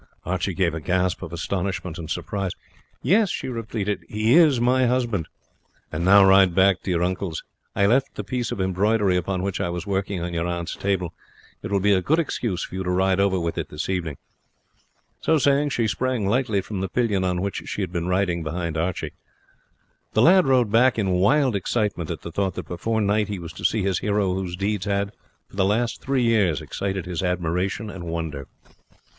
Archie 0.25 0.55
gave 0.55 0.73
a 0.73 0.81
gasp 0.81 1.21
of 1.21 1.31
astonishment 1.31 1.99
and 1.99 2.09
surprise. 2.09 2.53
"Yes," 3.03 3.29
she 3.29 3.47
repeated, 3.49 4.03
"he 4.09 4.33
is 4.33 4.59
my 4.59 4.87
husband. 4.87 5.27
And 5.91 6.03
now 6.03 6.25
ride 6.27 6.55
back 6.55 6.81
to 6.81 6.89
your 6.89 7.03
uncle's. 7.03 7.43
I 7.75 7.85
left 7.85 8.15
the 8.15 8.23
piece 8.23 8.51
of 8.51 8.59
embroidery 8.59 9.15
upon 9.15 9.43
which 9.43 9.61
I 9.61 9.69
was 9.69 9.85
working 9.85 10.19
on 10.19 10.33
your 10.33 10.47
aunt's 10.47 10.75
table. 10.75 11.13
It 11.61 11.69
will 11.69 11.79
be 11.79 11.93
a 11.93 12.01
good 12.01 12.17
excuse 12.17 12.63
for 12.63 12.73
you 12.73 12.83
to 12.83 12.89
ride 12.89 13.19
over 13.19 13.39
with 13.39 13.59
it 13.59 13.69
this 13.69 13.89
evening." 13.89 14.17
So 15.21 15.37
saying, 15.37 15.69
she 15.69 15.87
sprang 15.87 16.27
lightly 16.27 16.61
from 16.61 16.81
the 16.81 16.89
pillion 16.89 17.23
on 17.23 17.39
which 17.39 17.61
she 17.67 17.81
had 17.81 17.91
been 17.91 18.07
riding 18.07 18.41
behind 18.41 18.77
Archie. 18.79 19.13
The 20.13 20.23
lad 20.23 20.47
rode 20.47 20.71
back 20.71 20.97
in 20.97 21.11
wild 21.11 21.55
excitement 21.55 22.09
at 22.09 22.21
the 22.21 22.31
thought 22.31 22.55
that 22.55 22.67
before 22.67 23.01
night 23.01 23.27
he 23.27 23.37
was 23.37 23.53
to 23.53 23.63
see 23.63 23.83
his 23.83 23.99
hero 23.99 24.33
whose 24.33 24.55
deeds 24.55 24.87
had, 24.87 25.11
for 25.47 25.57
the 25.57 25.63
last 25.63 26.01
three 26.01 26.23
years, 26.23 26.59
excited 26.59 27.05
his 27.05 27.21
admiration 27.21 27.91
and 27.91 28.05
wonder. 28.05 28.47